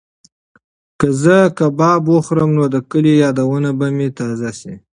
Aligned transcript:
که 0.99 1.07
زه 1.23 1.37
کباب 1.57 2.01
وخورم 2.09 2.49
نو 2.57 2.63
د 2.73 2.77
کلي 2.91 3.13
یادونه 3.23 3.69
به 3.79 3.87
مې 3.95 4.07
تازه 4.17 4.51
شي. 4.59 4.73